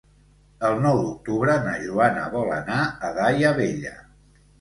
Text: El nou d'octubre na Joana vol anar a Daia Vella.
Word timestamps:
El 0.69 0.77
nou 0.85 1.01
d'octubre 1.01 1.57
na 1.67 1.73
Joana 1.83 2.23
vol 2.37 2.49
anar 2.55 2.79
a 3.09 3.13
Daia 3.19 3.53
Vella. 3.61 3.93